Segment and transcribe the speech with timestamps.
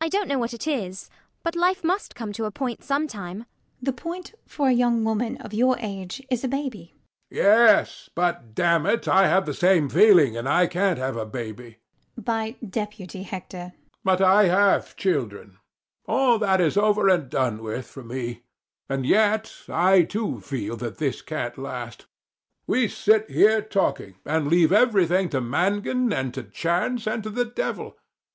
[0.00, 1.10] I don't know what it is;
[1.42, 3.40] but life must come to a point sometime.
[3.40, 3.84] LADY UTTERWORD.
[3.84, 6.94] The point for a young woman of your age is a baby.
[7.30, 7.42] HECTOR.
[7.44, 11.76] Yes, but, damn it, I have the same feeling; and I can't have a baby.
[11.76, 11.76] LADY
[12.16, 12.24] UTTERWORD.
[12.24, 13.58] By deputy, Hector.
[13.58, 13.76] HECTOR.
[14.02, 15.58] But I have children.
[16.06, 18.44] All that is over and done with for me:
[18.88, 22.06] and yet I too feel that this can't last.
[22.66, 27.44] We sit here talking, and leave everything to Mangan and to chance and to the
[27.44, 27.98] devil.